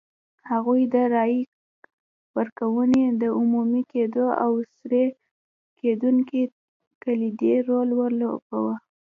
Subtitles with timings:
[0.51, 1.41] هغوی د رایې
[2.37, 5.05] ورکونې د عمومي کېدو او سري
[5.79, 6.41] کېدو کې
[7.03, 8.75] کلیدي رول ولوباوه.